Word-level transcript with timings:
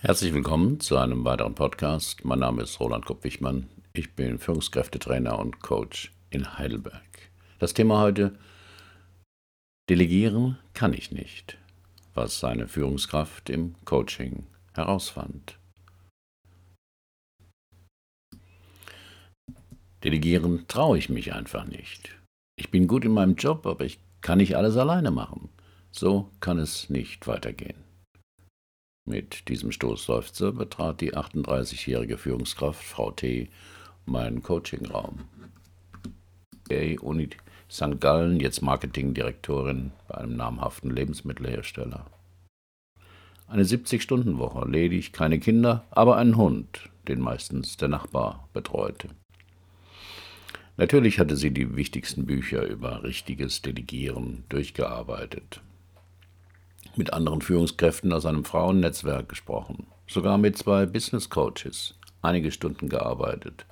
Herzlich 0.00 0.32
willkommen 0.32 0.78
zu 0.78 0.96
einem 0.96 1.24
weiteren 1.24 1.56
Podcast. 1.56 2.24
Mein 2.24 2.38
Name 2.38 2.62
ist 2.62 2.78
Roland 2.78 3.04
Kopp-Wichmann. 3.04 3.68
Ich 3.92 4.14
bin 4.14 4.38
Führungskräftetrainer 4.38 5.36
und 5.36 5.60
Coach 5.60 6.12
in 6.30 6.56
Heidelberg. 6.56 7.02
Das 7.58 7.74
Thema 7.74 8.00
heute: 8.00 8.38
Delegieren 9.90 10.56
kann 10.72 10.92
ich 10.92 11.10
nicht, 11.10 11.58
was 12.14 12.38
seine 12.38 12.68
Führungskraft 12.68 13.50
im 13.50 13.74
Coaching 13.84 14.46
herausfand. 14.72 15.58
Delegieren 20.04 20.68
traue 20.68 20.96
ich 20.96 21.08
mich 21.08 21.32
einfach 21.32 21.66
nicht. 21.66 22.16
Ich 22.54 22.70
bin 22.70 22.86
gut 22.86 23.04
in 23.04 23.10
meinem 23.10 23.34
Job, 23.34 23.66
aber 23.66 23.84
ich 23.84 23.98
kann 24.20 24.38
nicht 24.38 24.56
alles 24.56 24.76
alleine 24.76 25.10
machen. 25.10 25.48
So 25.90 26.30
kann 26.38 26.60
es 26.60 26.88
nicht 26.88 27.26
weitergehen. 27.26 27.87
Mit 29.08 29.48
diesem 29.48 29.72
Stoßseufzer 29.72 30.52
betrat 30.52 31.00
die 31.00 31.14
38-jährige 31.14 32.18
Führungskraft 32.18 32.84
Frau 32.84 33.10
T. 33.10 33.48
meinen 34.04 34.42
Coachingraum. 34.42 35.20
Uni 37.00 37.30
St. 37.70 37.98
Gallen, 38.00 38.38
jetzt 38.38 38.60
Marketingdirektorin 38.60 39.92
bei 40.08 40.18
einem 40.18 40.36
namhaften 40.36 40.90
Lebensmittelhersteller. 40.90 42.04
Eine 43.46 43.62
70-Stunden-Woche, 43.62 44.68
ledig, 44.68 45.14
keine 45.14 45.40
Kinder, 45.40 45.84
aber 45.90 46.18
einen 46.18 46.36
Hund, 46.36 46.90
den 47.08 47.20
meistens 47.20 47.78
der 47.78 47.88
Nachbar 47.88 48.46
betreute. 48.52 49.08
Natürlich 50.76 51.18
hatte 51.18 51.38
sie 51.38 51.50
die 51.50 51.76
wichtigsten 51.76 52.26
Bücher 52.26 52.62
über 52.66 53.02
richtiges 53.04 53.62
Delegieren 53.62 54.44
durchgearbeitet 54.50 55.62
mit 56.98 57.12
anderen 57.12 57.40
Führungskräften 57.40 58.12
aus 58.12 58.26
einem 58.26 58.44
Frauennetzwerk 58.44 59.28
gesprochen, 59.28 59.86
sogar 60.08 60.36
mit 60.36 60.58
zwei 60.58 60.84
Business 60.84 61.30
Coaches, 61.30 61.94
einige 62.20 62.50
Stunden 62.50 62.88
gearbeitet. 62.88 63.64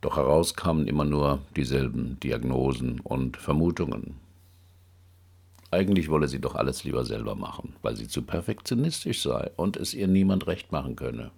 Doch 0.00 0.16
heraus 0.16 0.54
kamen 0.54 0.86
immer 0.86 1.04
nur 1.04 1.40
dieselben 1.56 2.18
Diagnosen 2.20 3.00
und 3.00 3.36
Vermutungen. 3.36 4.14
Eigentlich 5.70 6.08
wolle 6.08 6.28
sie 6.28 6.40
doch 6.40 6.54
alles 6.54 6.84
lieber 6.84 7.04
selber 7.04 7.34
machen, 7.34 7.74
weil 7.82 7.96
sie 7.96 8.08
zu 8.08 8.22
perfektionistisch 8.22 9.22
sei 9.22 9.50
und 9.56 9.76
es 9.76 9.92
ihr 9.92 10.06
niemand 10.06 10.46
recht 10.46 10.72
machen 10.72 10.96
könne. 10.96 11.32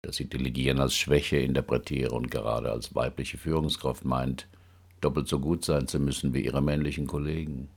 Dass 0.00 0.16
sie 0.16 0.28
Delegieren 0.28 0.80
als 0.80 0.94
Schwäche 0.94 1.38
interpretiere 1.38 2.12
und 2.12 2.30
gerade 2.30 2.70
als 2.70 2.94
weibliche 2.94 3.36
Führungskraft 3.36 4.04
meint, 4.04 4.46
doppelt 5.00 5.28
so 5.28 5.40
gut 5.40 5.64
sein 5.64 5.88
zu 5.88 5.98
müssen 5.98 6.32
wie 6.32 6.44
ihre 6.44 6.62
männlichen 6.62 7.06
Kollegen 7.06 7.68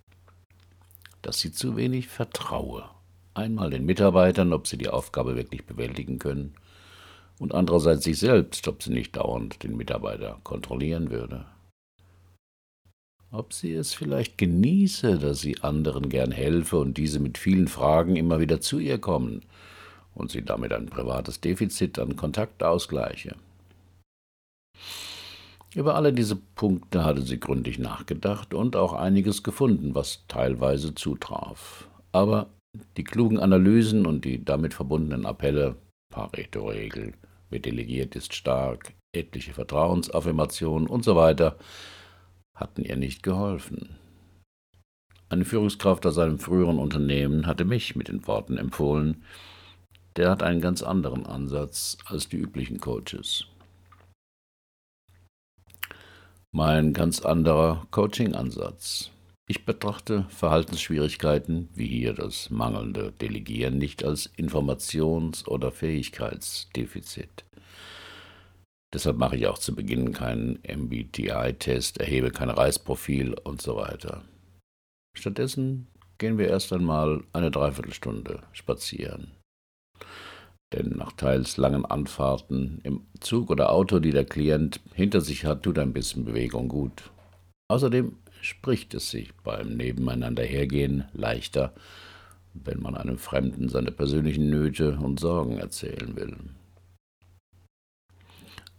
dass 1.27 1.41
sie 1.41 1.51
zu 1.51 1.75
wenig 1.75 2.07
vertraue. 2.07 2.85
Einmal 3.33 3.69
den 3.69 3.85
Mitarbeitern, 3.85 4.53
ob 4.53 4.65
sie 4.65 4.77
die 4.77 4.87
Aufgabe 4.87 5.35
wirklich 5.35 5.65
bewältigen 5.65 6.19
können, 6.19 6.55
und 7.37 7.53
andererseits 7.53 8.05
sich 8.05 8.17
selbst, 8.17 8.65
ob 8.69 8.81
sie 8.81 8.91
nicht 8.91 9.17
dauernd 9.17 9.61
den 9.61 9.75
Mitarbeiter 9.75 10.39
kontrollieren 10.43 11.11
würde. 11.11 11.45
Ob 13.29 13.51
sie 13.51 13.73
es 13.73 13.93
vielleicht 13.93 14.37
genieße, 14.37 15.19
dass 15.19 15.41
sie 15.41 15.59
anderen 15.59 16.07
gern 16.07 16.31
helfe 16.31 16.77
und 16.77 16.97
diese 16.97 17.19
mit 17.19 17.37
vielen 17.37 17.67
Fragen 17.67 18.15
immer 18.15 18.39
wieder 18.39 18.61
zu 18.61 18.79
ihr 18.79 18.97
kommen 18.97 19.41
und 20.15 20.31
sie 20.31 20.43
damit 20.43 20.71
ein 20.71 20.85
privates 20.85 21.41
Defizit 21.41 21.99
an 21.99 22.15
Kontakt 22.15 22.63
ausgleiche. 22.63 23.35
Über 25.75 25.95
alle 25.95 26.13
diese 26.13 26.35
Punkte 26.35 27.03
hatte 27.03 27.21
sie 27.21 27.39
gründlich 27.39 27.77
nachgedacht 27.77 28.53
und 28.53 28.75
auch 28.75 28.93
einiges 28.93 29.43
gefunden, 29.43 29.95
was 29.95 30.25
teilweise 30.27 30.95
zutraf. 30.95 31.89
Aber 32.11 32.49
die 32.95 33.03
klugen 33.03 33.39
Analysen 33.39 34.05
und 34.05 34.23
die 34.23 34.43
damit 34.43 34.73
verbundenen 34.73 35.25
Appelle, 35.25 35.75
Pareto-Regel, 36.09 37.13
wer 37.49 37.59
delegiert 37.59 38.15
ist 38.15 38.33
stark, 38.33 38.93
etliche 39.13 39.53
Vertrauensaffirmationen 39.53 40.87
und 40.87 41.03
so 41.03 41.15
weiter, 41.15 41.57
hatten 42.55 42.83
ihr 42.83 42.95
nicht 42.95 43.21
geholfen. 43.21 43.97
Eine 45.29 45.43
Führungskraft 45.43 46.05
aus 46.05 46.17
einem 46.17 46.39
früheren 46.39 46.79
Unternehmen 46.79 47.45
hatte 47.45 47.65
mich 47.65 47.95
mit 47.95 48.07
den 48.07 48.25
Worten 48.25 48.57
empfohlen, 48.57 49.23
der 50.15 50.31
hat 50.31 50.41
einen 50.41 50.61
ganz 50.61 50.81
anderen 50.81 51.25
Ansatz 51.25 51.97
als 52.05 52.29
die 52.29 52.37
üblichen 52.37 52.79
Coaches 52.79 53.47
mein 56.57 56.91
ganz 56.91 57.19
anderer 57.21 57.85
Coaching-Ansatz. 57.91 59.11
Ich 59.47 59.63
betrachte 59.63 60.25
Verhaltensschwierigkeiten, 60.29 61.69
wie 61.75 61.85
hier 61.85 62.13
das 62.13 62.49
mangelnde 62.49 63.11
Delegieren, 63.11 63.77
nicht 63.77 64.03
als 64.03 64.27
Informations- 64.39 65.47
oder 65.47 65.71
Fähigkeitsdefizit. 65.71 67.45
Deshalb 68.91 69.17
mache 69.17 69.37
ich 69.37 69.45
auch 69.45 69.59
zu 69.59 69.75
Beginn 69.75 70.13
keinen 70.13 70.57
MBTI-Test, 70.63 71.99
erhebe 71.99 72.31
kein 72.31 72.49
Reisprofil 72.49 73.35
und 73.35 73.61
so 73.61 73.75
weiter. 73.75 74.23
Stattdessen 75.15 75.85
gehen 76.17 76.39
wir 76.39 76.47
erst 76.47 76.73
einmal 76.73 77.23
eine 77.33 77.51
Dreiviertelstunde 77.51 78.41
spazieren. 78.51 79.31
Denn 80.73 80.89
nach 80.97 81.13
teils 81.13 81.57
langen 81.57 81.85
Anfahrten 81.85 82.79
im 82.83 83.07
Zug 83.21 83.49
oder 83.49 83.71
Auto, 83.71 83.99
die 83.99 84.11
der 84.11 84.25
Klient 84.25 84.81
hinter 84.93 85.21
sich 85.21 85.45
hat, 85.45 85.63
tut 85.63 85.79
ein 85.79 85.93
bisschen 85.93 86.25
Bewegung 86.25 86.67
gut. 86.67 87.09
Außerdem 87.69 88.17
spricht 88.41 88.93
es 88.93 89.09
sich 89.09 89.33
beim 89.43 89.77
Nebeneinander 89.77 90.43
hergehen 90.43 91.05
leichter, 91.13 91.73
wenn 92.53 92.81
man 92.81 92.95
einem 92.95 93.17
Fremden 93.17 93.69
seine 93.69 93.91
persönlichen 93.91 94.49
Nöte 94.49 94.97
und 94.97 95.19
Sorgen 95.19 95.57
erzählen 95.57 96.15
will. 96.15 96.35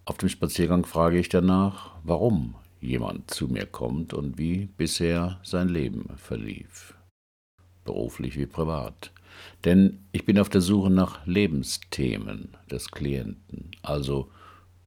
Auf 0.04 0.18
dem 0.18 0.28
Spaziergang 0.28 0.84
frage 0.84 1.18
ich 1.18 1.28
danach, 1.28 1.92
warum 2.02 2.54
jemand 2.80 3.30
zu 3.30 3.48
mir 3.48 3.66
kommt 3.66 4.14
und 4.14 4.38
wie 4.38 4.66
bisher 4.66 5.40
sein 5.42 5.68
Leben 5.68 6.16
verlief, 6.16 6.94
beruflich 7.84 8.38
wie 8.38 8.46
privat. 8.46 9.12
Denn 9.64 9.98
ich 10.12 10.24
bin 10.24 10.38
auf 10.38 10.48
der 10.48 10.60
Suche 10.60 10.90
nach 10.90 11.26
Lebensthemen 11.26 12.56
des 12.70 12.90
Klienten, 12.90 13.70
also 13.82 14.30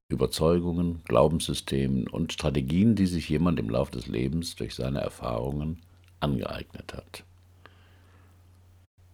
Überzeugungen, 0.08 1.02
Glaubenssystemen 1.04 2.06
und 2.08 2.32
Strategien, 2.32 2.94
die 2.94 3.06
sich 3.06 3.28
jemand 3.28 3.58
im 3.58 3.70
Laufe 3.70 3.92
des 3.92 4.06
Lebens 4.06 4.56
durch 4.56 4.74
seine 4.74 5.00
Erfahrungen 5.00 5.78
angeeignet 6.20 6.94
hat. 6.94 7.24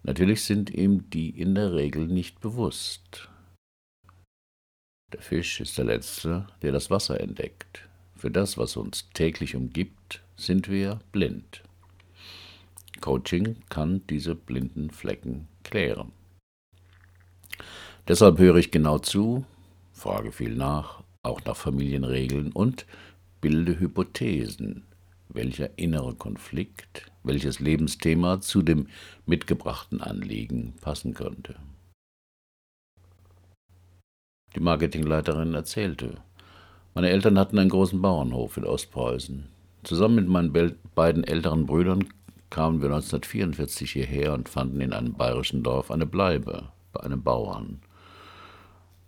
Natürlich 0.02 0.44
sind 0.44 0.70
ihm 0.70 1.08
die 1.10 1.30
in 1.30 1.54
der 1.54 1.74
Regel 1.74 2.06
nicht 2.06 2.40
bewusst. 2.40 3.28
Der 5.12 5.20
Fisch 5.20 5.60
ist 5.60 5.78
der 5.78 5.84
Letzte, 5.84 6.46
der 6.62 6.72
das 6.72 6.90
Wasser 6.90 7.20
entdeckt. 7.20 7.88
Für 8.14 8.30
das, 8.30 8.58
was 8.58 8.76
uns 8.76 9.08
täglich 9.14 9.54
umgibt, 9.54 10.22
sind 10.36 10.68
wir 10.68 11.00
blind. 11.12 11.62
Coaching 13.00 13.56
kann 13.68 14.02
diese 14.08 14.34
blinden 14.34 14.90
Flecken 14.90 15.48
klären. 15.62 16.12
Deshalb 18.06 18.38
höre 18.38 18.56
ich 18.56 18.70
genau 18.70 18.98
zu, 18.98 19.44
frage 19.92 20.32
viel 20.32 20.54
nach, 20.54 21.02
auch 21.22 21.44
nach 21.44 21.56
Familienregeln 21.56 22.52
und 22.52 22.86
bilde 23.40 23.78
Hypothesen, 23.78 24.84
welcher 25.28 25.78
innere 25.78 26.14
Konflikt, 26.14 27.10
welches 27.22 27.60
Lebensthema 27.60 28.40
zu 28.40 28.62
dem 28.62 28.88
mitgebrachten 29.26 30.00
Anliegen 30.00 30.74
passen 30.80 31.14
könnte. 31.14 31.56
Die 34.54 34.60
Marketingleiterin 34.60 35.54
erzählte, 35.54 36.16
meine 36.94 37.10
Eltern 37.10 37.38
hatten 37.38 37.58
einen 37.58 37.68
großen 37.68 38.00
Bauernhof 38.00 38.56
in 38.56 38.64
Ostpreußen. 38.64 39.46
Zusammen 39.84 40.16
mit 40.16 40.28
meinen 40.28 40.78
beiden 40.94 41.22
älteren 41.24 41.66
Brüdern 41.66 42.08
kamen 42.50 42.80
wir 42.80 42.88
1944 42.88 43.92
hierher 43.92 44.34
und 44.34 44.48
fanden 44.48 44.80
in 44.80 44.92
einem 44.92 45.14
bayerischen 45.14 45.62
Dorf 45.62 45.90
eine 45.90 46.06
Bleibe 46.06 46.68
bei 46.92 47.00
einem 47.00 47.22
Bauern. 47.22 47.80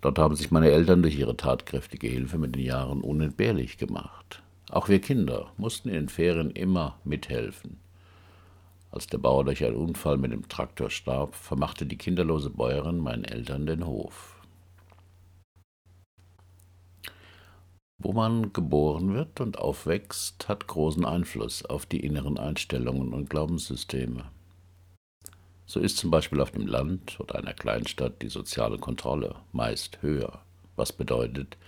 Dort 0.00 0.18
haben 0.18 0.36
sich 0.36 0.50
meine 0.50 0.70
Eltern 0.70 1.02
durch 1.02 1.18
ihre 1.18 1.36
tatkräftige 1.36 2.08
Hilfe 2.08 2.38
mit 2.38 2.54
den 2.54 2.62
Jahren 2.62 3.02
unentbehrlich 3.02 3.76
gemacht. 3.76 4.42
Auch 4.70 4.88
wir 4.88 5.00
Kinder 5.00 5.52
mussten 5.56 5.88
in 5.88 5.94
den 5.94 6.08
Ferien 6.08 6.50
immer 6.50 6.98
mithelfen. 7.04 7.78
Als 8.92 9.06
der 9.06 9.18
Bauer 9.18 9.44
durch 9.44 9.64
einen 9.64 9.76
Unfall 9.76 10.16
mit 10.16 10.32
dem 10.32 10.48
Traktor 10.48 10.90
starb, 10.90 11.34
vermachte 11.34 11.86
die 11.86 11.98
kinderlose 11.98 12.50
Bäuerin 12.50 12.98
meinen 12.98 13.24
Eltern 13.24 13.66
den 13.66 13.86
Hof. 13.86 14.39
Wo 18.02 18.12
man 18.12 18.54
geboren 18.54 19.12
wird 19.12 19.40
und 19.42 19.58
aufwächst, 19.58 20.48
hat 20.48 20.66
großen 20.66 21.04
Einfluss 21.04 21.66
auf 21.66 21.84
die 21.84 22.00
inneren 22.00 22.38
Einstellungen 22.38 23.12
und 23.12 23.28
Glaubenssysteme. 23.28 24.24
So 25.66 25.80
ist 25.80 25.98
zum 25.98 26.10
Beispiel 26.10 26.40
auf 26.40 26.50
dem 26.50 26.66
Land 26.66 27.20
oder 27.20 27.36
einer 27.36 27.52
Kleinstadt 27.52 28.22
die 28.22 28.30
soziale 28.30 28.78
Kontrolle 28.78 29.36
meist 29.52 30.00
höher, 30.00 30.40
was 30.76 30.92
bedeutet, 30.92 31.58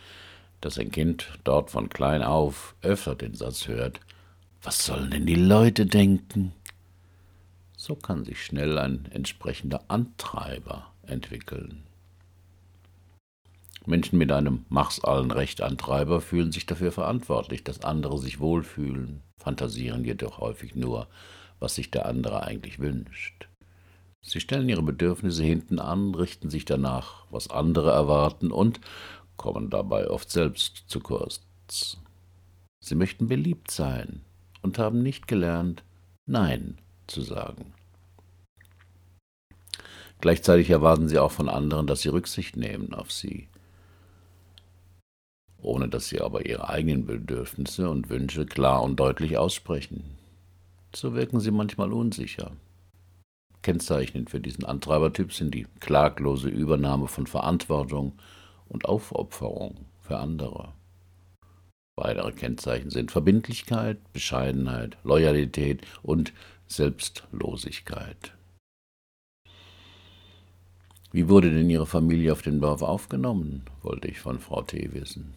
dass 0.63 0.79
ein 0.79 0.91
Kind 0.91 1.39
dort 1.45 1.71
von 1.71 1.91
klein 1.91 2.23
auf 2.23 2.75
öfter 2.81 3.15
den 3.15 3.35
Satz 3.35 3.69
hört, 3.69 4.01
was 4.63 4.87
sollen 4.87 5.11
denn 5.11 5.27
die 5.27 5.35
Leute 5.35 5.85
denken? 5.85 6.53
So 7.77 7.95
kann 7.95 8.25
sich 8.25 8.43
schnell 8.43 8.79
ein 8.79 9.07
entsprechender 9.13 9.85
Antreiber 9.89 10.93
entwickeln. 11.03 11.83
Menschen 13.87 14.19
mit 14.19 14.31
einem 14.31 14.65
Mach's 14.69 15.01
allen 15.01 15.31
Recht 15.31 15.61
Antreiber 15.61 16.21
fühlen 16.21 16.53
sich 16.53 16.67
dafür 16.67 16.93
verantwortlich, 16.93 17.65
dass 17.65 17.83
andere 17.83 18.19
sich 18.19 18.39
wohlfühlen, 18.39 19.23
fantasieren 19.39 20.05
jedoch 20.05 20.39
häufig 20.39 20.75
nur, 20.77 21.09
was 21.59 21.75
sich 21.75 21.91
der 21.91 22.07
andere 22.07 22.45
eigentlich 22.45 22.79
wünscht. 22.79 23.49
Sie 24.25 24.41
stellen 24.41 24.69
ihre 24.69 24.83
Bedürfnisse 24.83 25.43
hinten 25.43 25.81
an, 25.81 26.15
richten 26.15 26.49
sich 26.49 26.65
danach, 26.65 27.27
was 27.31 27.51
andere 27.51 27.91
erwarten 27.91 28.53
und 28.53 28.81
kommen 29.37 29.69
dabei 29.69 30.09
oft 30.09 30.31
selbst 30.31 30.85
zu 30.87 31.01
kurz. 31.01 31.41
Sie 32.79 32.95
möchten 32.95 33.27
beliebt 33.27 33.71
sein 33.71 34.23
und 34.63 34.79
haben 34.79 35.03
nicht 35.03 35.27
gelernt, 35.27 35.83
Nein 36.25 36.79
zu 37.09 37.21
sagen. 37.23 37.75
Gleichzeitig 40.21 40.71
erwarten 40.71 41.09
sie 41.09 41.19
auch 41.19 41.33
von 41.33 41.49
anderen, 41.49 41.89
dass 41.89 42.03
sie 42.03 42.09
Rücksicht 42.09 42.57
nehmen 42.57 42.95
auf 42.95 43.11
sie, 43.11 43.49
ohne 45.63 45.89
dass 45.89 46.09
sie 46.09 46.21
aber 46.21 46.47
ihre 46.47 46.69
eigenen 46.69 47.07
Bedürfnisse 47.07 47.89
und 47.89 48.11
Wünsche 48.11 48.47
klar 48.47 48.83
und 48.83 48.97
deutlich 48.97 49.39
aussprechen. 49.39 50.05
So 50.95 51.15
wirken 51.15 51.41
sie 51.41 51.51
manchmal 51.51 51.93
unsicher. 51.93 52.53
Kennzeichnend 53.63 54.31
für 54.31 54.41
diesen 54.41 54.65
Antreibertyp 54.65 55.33
sind 55.33 55.55
die 55.55 55.67
klaglose 55.81 56.49
Übernahme 56.49 57.07
von 57.07 57.27
Verantwortung 57.27 58.13
und 58.69 58.87
Aufopferung 58.87 59.87
für 60.01 60.19
andere. 60.19 60.73
Weitere 61.97 62.33
Kennzeichen 62.33 62.91
sind 62.91 63.13
Verbindlichkeit, 63.13 63.99
Bescheidenheit, 64.13 64.97
Loyalität 65.05 65.83
und 66.03 66.33
Selbstlosigkeit. 66.67 68.33
Wie 71.13 71.29
wurde 71.29 71.53
denn 71.53 71.69
Ihre 71.69 71.87
Familie 71.87 72.33
auf 72.33 72.41
dem 72.41 72.61
Dorf 72.61 72.81
aufgenommen? 72.81 73.65
wollte 73.83 74.09
ich 74.09 74.19
von 74.19 74.41
Frau 74.41 74.63
T. 74.63 74.95
wissen. 74.95 75.35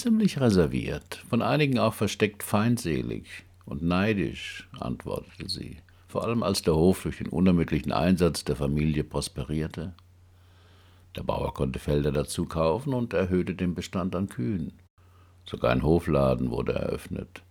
Ziemlich 0.00 0.40
reserviert, 0.40 1.22
von 1.28 1.42
einigen 1.42 1.78
auch 1.78 1.92
versteckt 1.92 2.42
feindselig 2.42 3.26
und 3.66 3.82
neidisch, 3.82 4.66
antwortete 4.78 5.46
sie 5.46 5.76
vor 6.08 6.24
allem 6.24 6.42
als 6.42 6.62
der 6.62 6.74
Hof 6.74 7.02
durch 7.02 7.18
den 7.18 7.28
unermüdlichen 7.28 7.92
Einsatz 7.92 8.42
der 8.42 8.56
Familie 8.56 9.04
prosperierte. 9.04 9.92
Der 11.16 11.22
Bauer 11.22 11.52
konnte 11.52 11.78
Felder 11.78 12.12
dazu 12.12 12.46
kaufen 12.46 12.94
und 12.94 13.12
erhöhte 13.12 13.54
den 13.54 13.74
Bestand 13.74 14.16
an 14.16 14.30
Kühen. 14.30 14.72
Sogar 15.44 15.70
ein 15.70 15.82
Hofladen 15.82 16.50
wurde 16.50 16.72
eröffnet. 16.72 17.42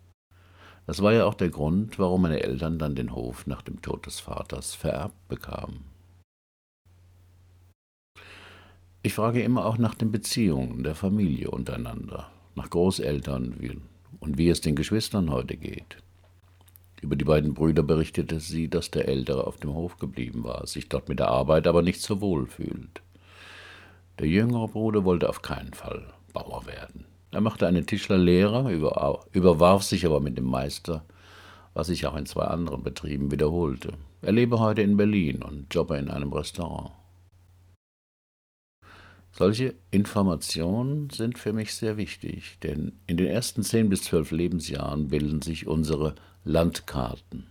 Das 0.88 1.04
war 1.04 1.14
ja 1.14 1.26
auch 1.26 1.36
der 1.36 1.50
Grund, 1.50 2.00
warum 2.00 2.24
meine 2.24 2.42
Eltern 2.42 2.80
dann 2.80 2.96
den 2.96 3.14
Hof 3.14 3.46
nach 3.46 3.62
dem 3.62 3.80
Tod 3.84 4.08
des 4.08 4.20
Vaters 4.20 4.74
vererbt 4.74 5.28
bekamen. 5.28 5.84
Ich 9.04 9.14
frage 9.14 9.44
immer 9.44 9.68
auch 9.68 9.78
nach 9.78 9.94
den 9.94 10.12
Beziehungen 10.12 10.82
der 10.84 10.96
Familie 10.96 11.52
untereinander, 11.52 12.32
nach 12.60 12.70
Großeltern 12.70 13.56
und 14.20 14.38
wie 14.38 14.50
es 14.50 14.60
den 14.60 14.76
Geschwistern 14.76 15.32
heute 15.32 15.56
geht. 15.56 15.98
Über 17.02 17.16
die 17.16 17.24
beiden 17.24 17.54
Brüder 17.54 17.84
berichtete 17.84 18.42
sie, 18.42 18.70
dass 18.70 18.92
der 18.92 19.08
Ältere 19.08 19.48
auf 19.48 19.58
dem 19.58 19.74
Hof 19.74 19.98
geblieben 19.98 20.44
war, 20.44 20.68
sich 20.68 20.90
dort 20.90 21.08
mit 21.08 21.20
der 21.20 21.30
Arbeit 21.30 21.68
aber 21.68 21.82
nicht 21.82 22.02
so 22.02 22.20
wohl 22.20 22.48
fühlt. 22.48 23.02
Der 24.20 24.28
jüngere 24.28 24.68
Bruder 24.68 25.06
wollte 25.06 25.30
auf 25.30 25.42
keinen 25.42 25.74
Fall 25.74 26.14
Bauer 26.34 26.66
werden. 26.66 27.06
Er 27.32 27.40
machte 27.40 27.66
eine 27.66 27.86
Tischlerlehre, 27.86 28.74
überwarf 29.32 29.84
sich 29.84 30.06
aber 30.06 30.20
mit 30.20 30.38
dem 30.38 30.46
Meister, 30.46 31.06
was 31.74 31.88
sich 31.88 32.06
auch 32.08 32.16
in 32.18 32.26
zwei 32.26 32.44
anderen 32.44 32.84
Betrieben 32.84 33.32
wiederholte. 33.32 33.94
Er 34.22 34.34
lebe 34.34 34.60
heute 34.60 34.82
in 34.82 34.98
Berlin 34.98 35.42
und 35.44 35.74
jobbe 35.74 35.98
in 35.98 36.10
einem 36.10 36.34
Restaurant. 36.34 36.92
Solche 39.40 39.74
Informationen 39.90 41.10
sind 41.12 41.38
für 41.38 41.54
mich 41.54 41.74
sehr 41.74 41.96
wichtig, 41.96 42.60
denn 42.62 43.00
in 43.08 43.16
den 43.16 43.28
ersten 43.28 43.64
zehn 43.64 43.88
bis 43.88 44.04
zwölf 44.04 44.32
Lebensjahren 44.32 45.08
bilden 45.08 45.42
sich 45.42 45.66
unsere 45.66 46.16
Landkarten, 46.44 47.48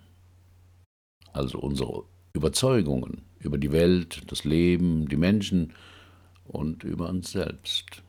also 1.33 1.59
unsere 1.59 2.05
Überzeugungen 2.35 3.23
über 3.39 3.57
die 3.57 3.73
Welt, 3.73 4.31
das 4.31 4.45
Leben, 4.45 5.09
die 5.09 5.17
Menschen 5.17 5.73
und 6.45 6.85
über 6.85 7.09
uns 7.09 7.31
selbst. 7.31 8.03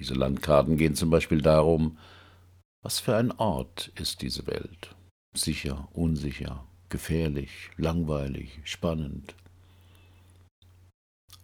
Diese 0.00 0.14
Landkarten 0.14 0.76
gehen 0.76 0.96
zum 0.96 1.10
Beispiel 1.10 1.42
darum, 1.42 1.96
was 2.82 2.98
für 2.98 3.14
ein 3.14 3.30
Ort 3.30 3.92
ist 3.94 4.20
diese 4.20 4.48
Welt? 4.48 4.96
Sicher, 5.32 5.86
unsicher, 5.92 6.66
gefährlich, 6.88 7.70
langweilig, 7.76 8.58
spannend. 8.64 9.36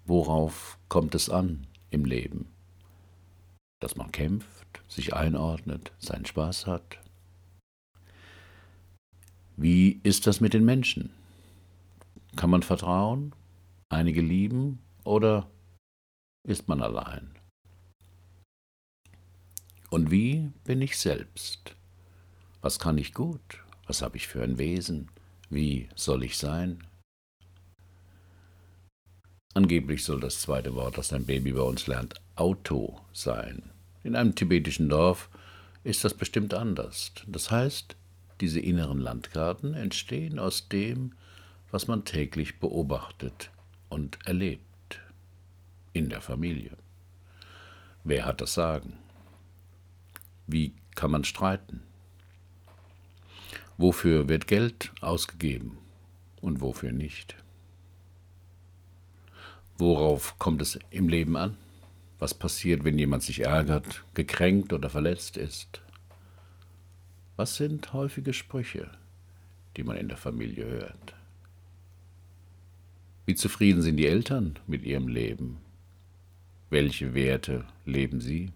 Worauf 0.04 0.78
kommt 0.88 1.14
es 1.14 1.31
an 1.31 1.66
im 1.90 2.04
Leben? 2.04 2.49
Dass 3.81 3.96
man 3.96 4.10
kämpft, 4.10 4.82
sich 4.88 5.14
einordnet, 5.14 5.93
seinen 5.99 6.26
Spaß 6.26 6.66
hat. 6.66 6.99
Wie 9.56 10.00
ist 10.02 10.26
das 10.26 10.40
mit 10.40 10.54
den 10.54 10.64
Menschen? 10.64 11.10
Kann 12.37 12.50
man 12.50 12.62
vertrauen, 12.62 13.34
einige 13.90 14.22
lieben 14.22 14.81
oder 15.04 15.49
ist 16.49 16.66
man 16.69 16.82
allein? 16.82 17.31
Und 19.90 20.10
wie 20.10 20.50
bin 20.64 20.81
ich 20.81 20.99
selbst? 20.99 21.76
Was 22.60 22.78
kann 22.78 22.96
ich 22.99 23.12
gut? 23.12 23.62
Was 23.87 24.02
habe 24.02 24.16
ich 24.16 24.26
für 24.26 24.43
ein 24.43 24.58
Wesen? 24.58 25.10
Wie 25.50 25.88
soll 25.94 26.25
ich 26.25 26.38
sein? 26.38 26.82
Angeblich 29.54 30.04
soll 30.04 30.20
das 30.20 30.40
zweite 30.40 30.75
Wort, 30.75 30.96
das 30.96 31.12
ein 31.12 31.26
Baby 31.26 31.52
bei 31.52 31.60
uns 31.60 31.87
lernt, 31.87 32.14
Auto 32.37 33.00
sein. 33.12 33.62
In 34.02 34.16
einem 34.16 34.34
tibetischen 34.34 34.88
Dorf 34.88 35.28
ist 35.84 36.04
das 36.04 36.14
bestimmt 36.14 36.54
anders. 36.54 37.12
Das 37.26 37.50
heißt, 37.50 37.96
diese 38.40 38.60
inneren 38.60 38.99
Landkarten 38.99 39.75
entstehen 39.75 40.38
aus 40.38 40.69
dem, 40.69 41.12
was 41.70 41.87
man 41.87 42.04
täglich 42.04 42.60
beobachtet 42.60 43.50
und 43.88 44.19
erlebt 44.25 45.00
in 45.93 46.08
der 46.08 46.22
Familie. 46.22 46.76
Wer 48.04 48.25
hat 48.25 48.40
das 48.40 48.54
Sagen? 48.54 48.94
Wie 50.46 50.75
kann 50.94 51.10
man 51.10 51.25
streiten? 51.25 51.82
Wofür 53.76 54.28
wird 54.28 54.46
Geld 54.46 54.93
ausgegeben 55.00 55.78
und 56.40 56.60
wofür 56.60 56.93
nicht? 56.93 57.37
Worauf 59.79 60.38
kommt 60.38 60.62
es 60.62 60.79
im 60.91 61.09
Leben 61.09 61.37
an? 61.37 61.57
Was 62.19 62.35
passiert, 62.35 62.85
wenn 62.85 62.99
jemand 62.99 63.23
sich 63.23 63.41
ärgert, 63.41 64.05
gekränkt 64.14 64.73
oder 64.73 64.88
verletzt 64.91 65.37
ist? 65.37 65.81
Was 67.37 67.57
sind 67.57 67.93
häufige 67.93 68.33
Sprüche, 68.33 68.91
die 69.76 69.83
man 69.83 69.97
in 69.97 70.09
der 70.09 70.19
Familie 70.19 70.67
hört? 70.67 71.14
Wie 73.26 73.35
zufrieden 73.35 73.83
sind 73.83 73.97
die 73.97 74.07
Eltern 74.07 74.59
mit 74.67 74.85
ihrem 74.85 75.09
Leben? 75.09 75.59
Welche 76.71 77.14
Werte 77.14 77.64
leben 77.85 78.21
sie? 78.21 78.52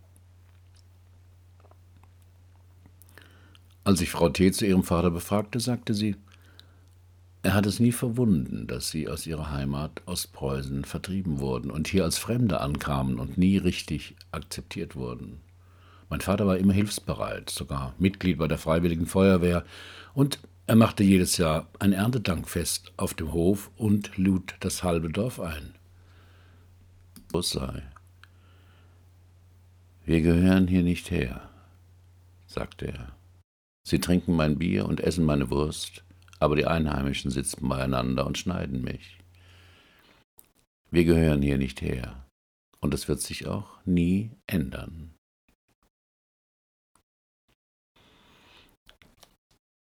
Als 3.84 4.00
ich 4.00 4.10
Frau 4.10 4.28
T. 4.28 4.50
zu 4.50 4.66
ihrem 4.66 4.82
Vater 4.82 5.10
befragte, 5.10 5.60
sagte 5.60 5.94
sie, 5.94 6.16
er 7.46 7.54
hat 7.54 7.64
es 7.64 7.78
nie 7.78 7.92
verwunden, 7.92 8.66
dass 8.66 8.90
sie 8.90 9.08
aus 9.08 9.24
ihrer 9.24 9.52
Heimat 9.52 10.02
Ostpreußen 10.06 10.84
vertrieben 10.84 11.38
wurden 11.38 11.70
und 11.70 11.86
hier 11.86 12.02
als 12.02 12.18
Fremde 12.18 12.60
ankamen 12.60 13.20
und 13.20 13.38
nie 13.38 13.56
richtig 13.56 14.16
akzeptiert 14.32 14.96
wurden. 14.96 15.38
Mein 16.10 16.20
Vater 16.20 16.48
war 16.48 16.56
immer 16.56 16.72
hilfsbereit, 16.72 17.48
sogar 17.48 17.94
Mitglied 18.00 18.38
bei 18.38 18.48
der 18.48 18.58
Freiwilligen 18.58 19.06
Feuerwehr, 19.06 19.64
und 20.12 20.40
er 20.66 20.74
machte 20.74 21.04
jedes 21.04 21.36
Jahr 21.36 21.68
ein 21.78 21.92
Erntedankfest 21.92 22.92
auf 22.96 23.14
dem 23.14 23.32
Hof 23.32 23.70
und 23.76 24.16
lud 24.16 24.56
das 24.58 24.82
halbe 24.82 25.08
Dorf 25.08 25.38
ein. 25.38 25.72
sei. 27.32 27.84
Wir 30.04 30.20
gehören 30.20 30.66
hier 30.66 30.82
nicht 30.82 31.12
her, 31.12 31.48
sagte 32.48 32.88
er. 32.88 33.12
Sie 33.84 34.00
trinken 34.00 34.34
mein 34.34 34.58
Bier 34.58 34.86
und 34.86 35.00
essen 35.00 35.24
meine 35.24 35.48
Wurst, 35.48 36.02
aber 36.40 36.56
die 36.56 36.66
Einheimischen 36.66 37.30
sitzen 37.30 37.68
beieinander 37.68 38.26
und 38.26 38.38
schneiden 38.38 38.82
mich. 38.82 39.18
Wir 40.90 41.04
gehören 41.04 41.42
hier 41.42 41.58
nicht 41.58 41.82
her, 41.82 42.26
und 42.80 42.94
es 42.94 43.08
wird 43.08 43.20
sich 43.20 43.46
auch 43.46 43.84
nie 43.84 44.30
ändern. 44.46 45.14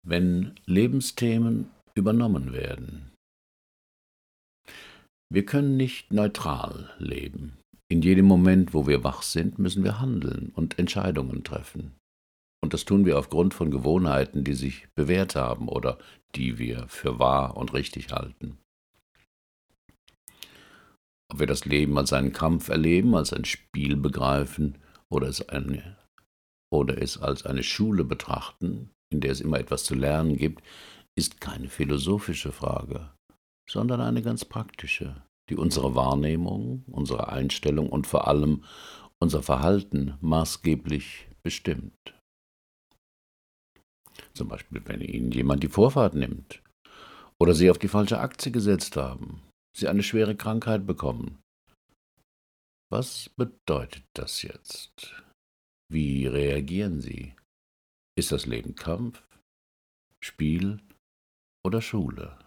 Wenn 0.07 0.55
Lebensthemen 0.67 1.71
übernommen 1.97 2.53
werden. 2.53 3.11
Wir 5.29 5.45
können 5.45 5.77
nicht 5.77 6.13
neutral 6.13 6.95
leben. 6.99 7.59
In 7.89 8.03
jedem 8.03 8.27
Moment, 8.27 8.75
wo 8.75 8.87
wir 8.87 9.03
wach 9.03 9.23
sind, 9.23 9.59
müssen 9.59 9.83
wir 9.83 9.99
handeln 9.99 10.53
und 10.55 10.79
Entscheidungen 10.79 11.43
treffen. 11.43 11.97
Und 12.63 12.75
das 12.75 12.85
tun 12.85 13.07
wir 13.07 13.19
aufgrund 13.19 13.55
von 13.55 13.71
Gewohnheiten, 13.71 14.45
die 14.45 14.55
sich 14.55 14.89
bewährt 14.95 15.37
haben 15.37 15.69
oder 15.69 15.99
die 16.35 16.59
wir 16.59 16.89
für 16.89 17.19
wahr 17.19 17.57
und 17.57 17.73
richtig 17.73 18.13
halten. 18.13 18.59
Ob 21.29 21.41
wir 21.41 21.47
das 21.47 21.65
Leben 21.65 21.99
als 21.99 22.13
einen 22.13 22.33
Kampf 22.33 22.69
erleben, 22.69 23.15
als 23.15 23.33
ein 23.33 23.45
Spiel 23.45 23.97
begreifen 23.97 24.79
oder 25.09 25.29
es, 25.29 25.49
eine, 25.49 25.97
oder 26.73 27.01
es 27.01 27.19
als 27.19 27.45
eine 27.45 27.63
Schule 27.63 28.05
betrachten, 28.05 28.91
in 29.11 29.21
der 29.21 29.33
es 29.33 29.41
immer 29.41 29.59
etwas 29.59 29.85
zu 29.85 29.95
lernen 29.95 30.37
gibt, 30.37 30.63
ist 31.17 31.41
keine 31.41 31.69
philosophische 31.69 32.53
Frage, 32.53 33.11
sondern 33.69 34.01
eine 34.01 34.23
ganz 34.23 34.45
praktische, 34.45 35.23
die 35.51 35.57
unsere 35.57 35.95
Wahrnehmung, 35.95 36.85
unsere 36.87 37.29
Einstellung 37.29 37.89
und 37.89 38.07
vor 38.07 38.29
allem 38.29 38.65
unser 39.19 39.43
Verhalten 39.43 40.15
maßgeblich 40.21 41.29
bestimmt. 41.43 42.16
Zum 44.37 44.49
Beispiel, 44.49 44.83
wenn 44.85 45.01
Ihnen 45.01 45.33
jemand 45.33 45.63
die 45.63 45.69
Vorfahrt 45.69 46.15
nimmt 46.15 46.63
oder 47.41 47.55
Sie 47.55 47.71
auf 47.71 47.79
die 47.79 47.89
falsche 47.89 48.21
Aktie 48.21 48.53
gesetzt 48.53 48.97
haben, 48.97 49.43
Sie 49.75 49.89
eine 49.89 50.03
schwere 50.03 50.37
Krankheit 50.37 50.87
bekommen. 50.87 51.39
Was 52.91 53.31
bedeutet 53.31 54.05
das 54.13 54.43
jetzt? 54.43 55.23
Wie 55.91 56.27
reagieren 56.27 57.01
Sie? 57.01 57.35
Ist 58.15 58.31
das 58.31 58.45
Leben 58.45 58.75
Kampf, 58.75 59.23
Spiel 60.23 60.81
oder 61.65 61.81
Schule? 61.81 62.39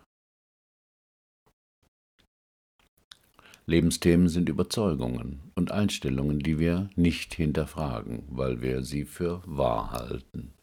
Lebensthemen 3.66 4.30
sind 4.30 4.48
Überzeugungen 4.48 5.52
und 5.56 5.72
Einstellungen, 5.72 6.40
die 6.40 6.60
wir 6.60 6.90
nicht 6.96 7.34
hinterfragen, 7.34 8.24
weil 8.28 8.62
wir 8.62 8.84
sie 8.84 9.06
für 9.06 9.42
wahr 9.46 9.92
halten. 9.92 10.54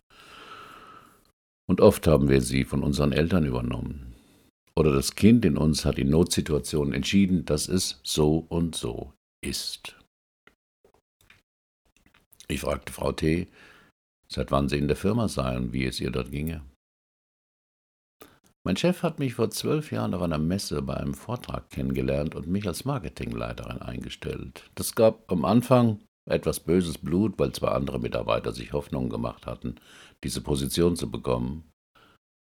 Und 1.68 1.80
oft 1.80 2.06
haben 2.06 2.28
wir 2.28 2.40
sie 2.42 2.64
von 2.64 2.82
unseren 2.82 3.12
Eltern 3.12 3.44
übernommen. 3.44 4.14
Oder 4.76 4.92
das 4.92 5.14
Kind 5.14 5.44
in 5.44 5.56
uns 5.56 5.85
hat 5.85 5.99
in 5.99 6.11
Notsituationen 6.11 6.92
entschieden, 6.92 7.44
dass 7.44 7.68
es 7.68 8.00
so 8.02 8.46
und 8.49 8.76
so 8.76 9.12
ist. 9.42 9.96
Ich 12.49 12.61
fragte 12.61 12.92
Frau 12.92 13.12
T., 13.12 13.49
seit 14.28 14.50
wann 14.50 14.68
sie 14.68 14.78
in 14.78 14.88
der 14.88 14.96
Firma 14.96 15.28
sei 15.28 15.56
und 15.56 15.73
wie 15.73 15.87
es 15.87 16.00
ihr 16.00 16.11
dort 16.11 16.30
ginge. 16.30 16.62
Mein 18.64 18.76
Chef 18.76 19.02
hat 19.02 19.20
mich 19.20 19.35
vor 19.35 19.50
zwölf 19.50 19.92
Jahren 19.92 20.12
auf 20.14 20.23
einer 20.23 20.38
Messe 20.38 20.82
bei 20.82 20.94
einem 20.94 21.14
Vortrag 21.14 21.70
kennengelernt 21.70 22.35
und 22.35 22.49
mich 22.49 22.66
als 22.66 22.85
Marketingleiterin 22.85 23.80
eingestellt. 23.80 24.68
Das 24.75 24.94
gab 24.94 25.30
am 25.30 25.44
Anfang 25.44 26.00
etwas 26.28 26.58
böses 26.61 26.99
Blut, 26.99 27.38
weil 27.38 27.52
zwei 27.52 27.68
andere 27.68 28.00
Mitarbeiter 28.00 28.52
sich 28.52 28.73
Hoffnungen 28.73 29.08
gemacht 29.08 29.46
hatten, 29.46 29.76
diese 30.25 30.40
Position 30.40 30.96
zu 30.96 31.11
bekommen. 31.11 31.70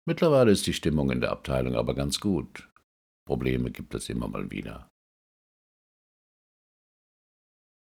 Mittlerweile 0.08 0.52
ist 0.52 0.66
die 0.68 0.74
Stimmung 0.74 1.12
in 1.12 1.22
der 1.22 1.32
Abteilung 1.32 1.76
aber 1.76 1.94
ganz 1.94 2.20
gut. 2.20 2.70
Probleme 3.28 3.72
gibt 3.72 3.94
es 3.94 4.10
immer 4.10 4.28
mal 4.28 4.50
wieder. 4.52 4.90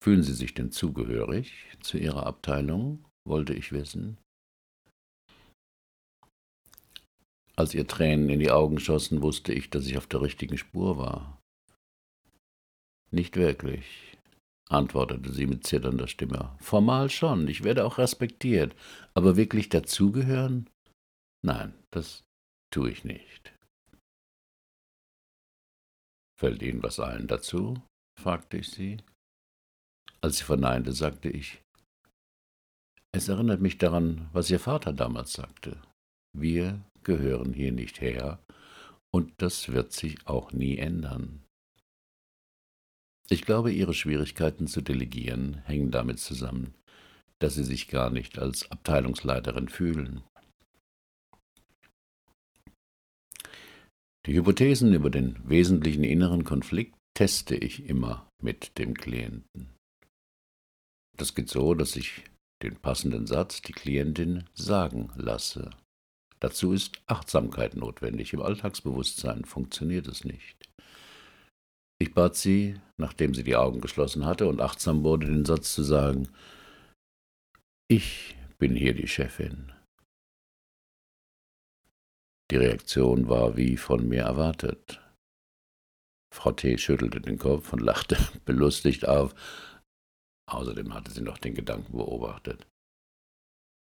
Fühlen 0.02 0.22
Sie 0.22 0.34
sich 0.34 0.52
denn 0.52 0.70
zugehörig 0.70 1.54
zu 1.80 1.98
Ihrer 1.98 2.26
Abteilung? 2.26 3.04
wollte 3.26 3.54
ich 3.54 3.72
wissen. 3.72 4.18
Als 7.56 7.72
ihr 7.72 7.86
Tränen 7.86 8.28
in 8.30 8.40
die 8.40 8.50
Augen 8.50 8.80
schossen, 8.80 9.22
wusste 9.22 9.52
ich, 9.52 9.70
dass 9.70 9.86
ich 9.86 9.96
auf 9.96 10.06
der 10.06 10.22
richtigen 10.22 10.58
Spur 10.58 10.98
war. 10.98 11.40
Nicht 13.10 13.36
wirklich, 13.36 14.13
antwortete 14.68 15.32
sie 15.32 15.46
mit 15.46 15.66
zitternder 15.66 16.08
Stimme. 16.08 16.56
Formal 16.60 17.10
schon, 17.10 17.48
ich 17.48 17.64
werde 17.64 17.84
auch 17.84 17.98
respektiert, 17.98 18.74
aber 19.14 19.36
wirklich 19.36 19.68
dazugehören? 19.68 20.68
Nein, 21.42 21.74
das 21.90 22.24
tue 22.72 22.90
ich 22.90 23.04
nicht. 23.04 23.52
Fällt 26.38 26.62
Ihnen 26.62 26.82
was 26.82 26.98
ein 26.98 27.26
dazu? 27.26 27.80
fragte 28.20 28.58
ich 28.58 28.70
sie. 28.70 28.98
Als 30.20 30.38
sie 30.38 30.44
verneinte, 30.44 30.92
sagte 30.92 31.28
ich, 31.28 31.62
es 33.14 33.28
erinnert 33.28 33.60
mich 33.60 33.78
daran, 33.78 34.28
was 34.32 34.50
Ihr 34.50 34.58
Vater 34.58 34.92
damals 34.92 35.34
sagte. 35.34 35.80
Wir 36.36 36.82
gehören 37.04 37.52
hier 37.52 37.70
nicht 37.70 38.00
her 38.00 38.40
und 39.12 39.32
das 39.36 39.68
wird 39.68 39.92
sich 39.92 40.26
auch 40.26 40.50
nie 40.52 40.78
ändern. 40.78 41.43
Ich 43.30 43.42
glaube, 43.42 43.72
Ihre 43.72 43.94
Schwierigkeiten 43.94 44.66
zu 44.66 44.82
delegieren 44.82 45.62
hängen 45.64 45.90
damit 45.90 46.18
zusammen, 46.18 46.74
dass 47.38 47.54
Sie 47.54 47.64
sich 47.64 47.88
gar 47.88 48.10
nicht 48.10 48.38
als 48.38 48.70
Abteilungsleiterin 48.70 49.68
fühlen. 49.68 50.22
Die 54.26 54.34
Hypothesen 54.34 54.94
über 54.94 55.10
den 55.10 55.38
wesentlichen 55.48 56.04
inneren 56.04 56.44
Konflikt 56.44 56.94
teste 57.14 57.54
ich 57.54 57.84
immer 57.84 58.28
mit 58.42 58.78
dem 58.78 58.94
Klienten. 58.94 59.74
Das 61.16 61.34
geht 61.34 61.48
so, 61.48 61.74
dass 61.74 61.96
ich 61.96 62.24
den 62.62 62.76
passenden 62.76 63.26
Satz 63.26 63.60
die 63.62 63.72
Klientin 63.72 64.44
sagen 64.54 65.10
lasse. 65.16 65.70
Dazu 66.40 66.72
ist 66.72 67.00
Achtsamkeit 67.06 67.76
notwendig. 67.76 68.32
Im 68.32 68.42
Alltagsbewusstsein 68.42 69.44
funktioniert 69.44 70.08
es 70.08 70.24
nicht. 70.24 70.68
Ich 71.98 72.12
bat 72.12 72.34
sie, 72.36 72.80
nachdem 72.96 73.34
sie 73.34 73.44
die 73.44 73.56
Augen 73.56 73.80
geschlossen 73.80 74.26
hatte 74.26 74.46
und 74.48 74.60
achtsam 74.60 75.04
wurde, 75.04 75.26
den 75.26 75.44
Satz 75.44 75.74
zu 75.74 75.82
sagen, 75.82 76.28
ich 77.88 78.36
bin 78.58 78.74
hier 78.74 78.94
die 78.94 79.08
Chefin. 79.08 79.72
Die 82.50 82.56
Reaktion 82.56 83.28
war 83.28 83.56
wie 83.56 83.76
von 83.76 84.08
mir 84.08 84.22
erwartet. 84.22 85.00
Frau 86.32 86.52
T. 86.52 86.76
schüttelte 86.78 87.20
den 87.20 87.38
Kopf 87.38 87.72
und 87.72 87.80
lachte 87.80 88.16
belustigt 88.44 89.06
auf. 89.06 89.34
Außerdem 90.50 90.92
hatte 90.92 91.10
sie 91.10 91.22
noch 91.22 91.38
den 91.38 91.54
Gedanken 91.54 91.96
beobachtet. 91.96 92.66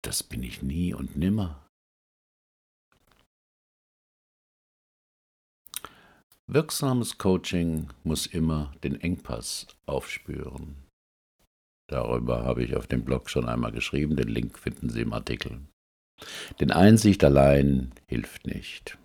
Das 0.02 0.22
bin 0.22 0.42
ich 0.42 0.62
nie 0.62 0.92
und 0.92 1.16
nimmer. 1.16 1.69
Wirksames 6.52 7.16
Coaching 7.16 7.90
muss 8.02 8.26
immer 8.26 8.74
den 8.82 9.00
Engpass 9.00 9.68
aufspüren. 9.86 10.74
Darüber 11.88 12.42
habe 12.42 12.64
ich 12.64 12.74
auf 12.74 12.88
dem 12.88 13.04
Blog 13.04 13.30
schon 13.30 13.48
einmal 13.48 13.70
geschrieben, 13.70 14.16
den 14.16 14.26
Link 14.26 14.58
finden 14.58 14.90
Sie 14.90 15.02
im 15.02 15.12
Artikel. 15.12 15.60
Denn 16.58 16.72
Einsicht 16.72 17.22
allein 17.22 17.92
hilft 18.08 18.48
nicht. 18.48 18.98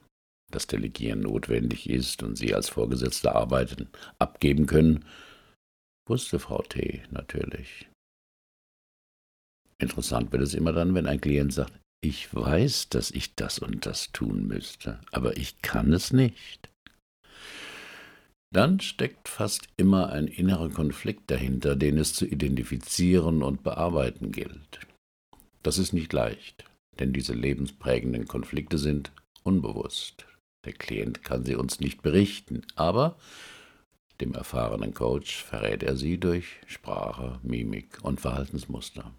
Dass 0.52 0.66
Delegieren 0.66 1.20
notwendig 1.20 1.88
ist 1.88 2.24
und 2.24 2.36
Sie 2.36 2.56
als 2.56 2.70
Vorgesetzte 2.70 3.36
Arbeiten 3.36 3.90
abgeben 4.18 4.66
können, 4.66 5.06
wusste 6.10 6.40
Frau 6.40 6.64
T. 6.64 7.04
natürlich. 7.12 7.88
Interessant 9.78 10.32
wird 10.32 10.42
es 10.42 10.56
immer 10.56 10.74
dann, 10.74 10.96
wenn 10.96 11.06
ein 11.06 11.22
Klient 11.22 11.54
sagt, 11.54 11.80
ich 12.02 12.34
weiß, 12.34 12.90
dass 12.90 13.12
ich 13.12 13.36
das 13.36 13.60
und 13.60 13.86
das 13.86 14.12
tun 14.12 14.48
müsste, 14.48 15.00
aber 15.12 15.38
ich 15.38 15.62
kann 15.62 15.94
es 15.94 16.12
nicht 16.12 16.72
dann 18.56 18.80
steckt 18.80 19.28
fast 19.28 19.68
immer 19.76 20.10
ein 20.10 20.28
innerer 20.28 20.70
Konflikt 20.70 21.30
dahinter, 21.30 21.76
den 21.76 21.98
es 21.98 22.14
zu 22.14 22.26
identifizieren 22.26 23.44
und 23.44 23.64
bearbeiten 23.64 24.32
gilt. 24.32 24.80
Das 25.62 25.78
ist 25.78 25.92
nicht 25.92 26.14
leicht, 26.14 26.64
denn 27.00 27.12
diese 27.12 27.34
lebensprägenden 27.34 28.28
Konflikte 28.28 28.78
sind 28.78 29.12
unbewusst. 29.44 30.26
Der 30.64 30.74
Klient 30.74 31.24
kann 31.24 31.44
sie 31.44 31.56
uns 31.56 31.82
nicht 31.82 32.02
berichten, 32.02 32.62
aber 32.76 33.18
dem 34.22 34.34
erfahrenen 34.34 34.94
Coach 34.94 35.44
verrät 35.44 35.84
er 35.84 35.98
sie 35.98 36.18
durch 36.18 36.62
Sprache, 36.66 37.40
Mimik 37.44 38.00
und 38.04 38.22
Verhaltensmuster. 38.22 39.12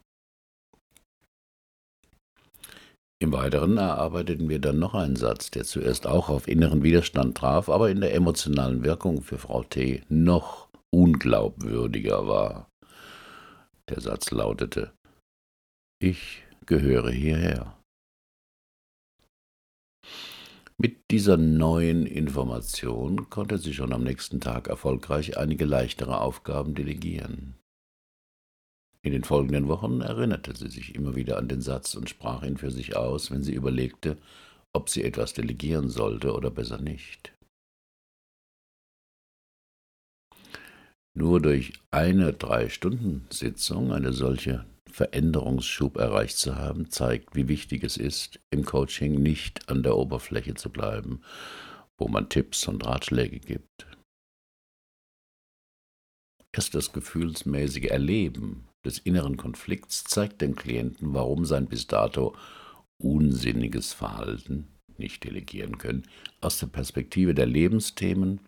Im 3.18 3.32
Weiteren 3.32 3.78
erarbeiteten 3.78 4.50
wir 4.50 4.58
dann 4.58 4.78
noch 4.78 4.94
einen 4.94 5.16
Satz, 5.16 5.50
der 5.50 5.64
zuerst 5.64 6.06
auch 6.06 6.28
auf 6.28 6.48
inneren 6.48 6.82
Widerstand 6.82 7.36
traf, 7.36 7.70
aber 7.70 7.88
in 7.88 8.02
der 8.02 8.14
emotionalen 8.14 8.84
Wirkung 8.84 9.22
für 9.22 9.38
Frau 9.38 9.62
T. 9.62 10.02
noch 10.10 10.68
unglaubwürdiger 10.90 12.26
war. 12.26 12.68
Der 13.88 14.00
Satz 14.00 14.30
lautete 14.32 14.92
Ich 15.98 16.42
gehöre 16.66 17.10
hierher. 17.10 17.78
Mit 20.76 21.10
dieser 21.10 21.38
neuen 21.38 22.04
Information 22.04 23.30
konnte 23.30 23.56
sie 23.56 23.72
schon 23.72 23.94
am 23.94 24.04
nächsten 24.04 24.40
Tag 24.40 24.68
erfolgreich 24.68 25.38
einige 25.38 25.64
leichtere 25.64 26.20
Aufgaben 26.20 26.74
delegieren. 26.74 27.56
In 29.06 29.12
den 29.12 29.22
folgenden 29.22 29.68
Wochen 29.68 30.00
erinnerte 30.00 30.56
sie 30.56 30.68
sich 30.68 30.96
immer 30.96 31.14
wieder 31.14 31.38
an 31.38 31.46
den 31.46 31.60
Satz 31.60 31.94
und 31.94 32.10
sprach 32.10 32.42
ihn 32.42 32.56
für 32.56 32.72
sich 32.72 32.96
aus, 32.96 33.30
wenn 33.30 33.44
sie 33.44 33.54
überlegte, 33.54 34.18
ob 34.72 34.88
sie 34.90 35.04
etwas 35.04 35.32
delegieren 35.32 35.88
sollte 35.90 36.34
oder 36.34 36.50
besser 36.50 36.80
nicht. 36.80 37.32
Nur 41.16 41.40
durch 41.40 41.74
eine 41.92 42.32
Drei-Stunden-Sitzung 42.32 43.92
eine 43.92 44.12
solche 44.12 44.66
Veränderungsschub 44.90 45.98
erreicht 45.98 46.36
zu 46.36 46.56
haben, 46.56 46.90
zeigt, 46.90 47.36
wie 47.36 47.46
wichtig 47.46 47.84
es 47.84 47.96
ist, 47.96 48.40
im 48.50 48.64
Coaching 48.64 49.22
nicht 49.22 49.68
an 49.68 49.84
der 49.84 49.96
Oberfläche 49.96 50.54
zu 50.54 50.68
bleiben, 50.68 51.22
wo 51.96 52.08
man 52.08 52.28
Tipps 52.28 52.66
und 52.66 52.84
Ratschläge 52.84 53.38
gibt. 53.38 53.86
Erst 56.52 56.74
das 56.74 56.92
gefühlsmäßige 56.92 57.84
Erleben 57.84 58.66
des 58.86 58.98
inneren 58.98 59.36
Konflikts 59.36 60.04
zeigt 60.04 60.40
dem 60.40 60.56
Klienten, 60.56 61.12
warum 61.12 61.44
sein 61.44 61.66
bis 61.66 61.86
dato 61.86 62.34
unsinniges 62.98 63.92
Verhalten, 63.92 64.68
nicht 64.96 65.24
delegieren 65.24 65.76
können, 65.76 66.08
aus 66.40 66.58
der 66.58 66.68
Perspektive 66.68 67.34
der 67.34 67.46
Lebensthemen 67.46 68.40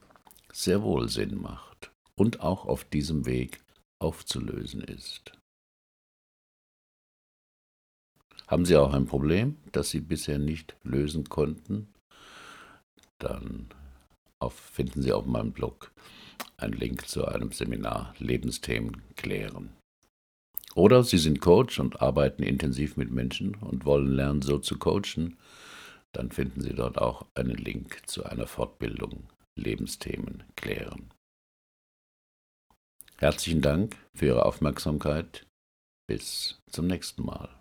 sehr 0.51 0.83
wohl 0.83 1.09
Sinn 1.09 1.41
macht 1.41 1.91
und 2.15 2.41
auch 2.41 2.65
auf 2.65 2.85
diesem 2.85 3.27
Weg 3.27 3.61
aufzulösen 4.01 4.81
ist. 4.83 5.33
Haben 8.47 8.65
Sie 8.65 8.77
auch 8.77 8.95
ein 8.95 9.05
Problem, 9.05 9.59
das 9.73 9.91
Sie 9.91 10.01
bisher 10.01 10.39
nicht 10.39 10.75
lösen 10.83 11.29
konnten? 11.29 11.93
Dann 13.19 13.69
finden 14.49 15.03
Sie 15.03 15.13
auf 15.13 15.27
meinem 15.27 15.53
Blog 15.53 15.93
einen 16.57 16.73
Link 16.73 17.07
zu 17.09 17.27
einem 17.27 17.53
Seminar 17.53 18.15
Lebensthemen 18.19 19.03
klären. 19.17 19.78
Oder 20.79 21.03
Sie 21.03 21.19
sind 21.19 21.41
Coach 21.41 21.81
und 21.81 22.01
arbeiten 22.03 22.45
intensiv 22.45 22.97
mit 22.97 23.11
Menschen 23.11 23.57
und 23.57 23.85
wollen 23.85 24.13
lernen, 24.13 24.43
so 24.43 24.59
zu 24.59 24.79
coachen. 24.79 25.37
Dann 26.13 26.31
finden 26.31 26.61
Sie 26.61 26.73
dort 26.73 26.99
auch 26.99 27.27
einen 27.35 27.57
Link 27.57 28.03
zu 28.07 28.25
einer 28.25 28.47
Fortbildung 28.47 29.29
Lebensthemen 29.57 30.45
klären. 30.55 31.11
Herzlichen 33.17 33.61
Dank 33.61 33.97
für 34.15 34.27
Ihre 34.27 34.47
Aufmerksamkeit. 34.47 35.49
Bis 36.07 36.61
zum 36.71 36.87
nächsten 36.87 37.25
Mal. 37.25 37.58